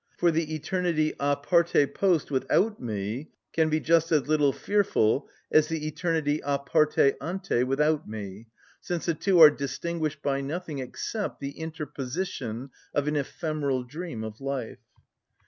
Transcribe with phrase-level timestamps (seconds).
[0.17, 5.67] For the eternity a parte post without me can be just as little fearful as
[5.67, 8.47] the eternity a parte ante without me,
[8.79, 14.23] since the two are distinguished by nothing except by the interposition of an ephemeral dream
[14.23, 14.79] of life.